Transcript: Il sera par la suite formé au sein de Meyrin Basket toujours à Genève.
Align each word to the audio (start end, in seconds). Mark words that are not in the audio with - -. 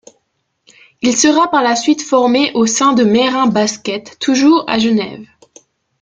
Il 1.03 1.15
sera 1.15 1.51
par 1.51 1.61
la 1.61 1.75
suite 1.75 2.01
formé 2.01 2.51
au 2.55 2.65
sein 2.65 2.93
de 2.93 3.03
Meyrin 3.03 3.45
Basket 3.45 4.17
toujours 4.17 4.63
à 4.67 4.79
Genève. 4.79 5.27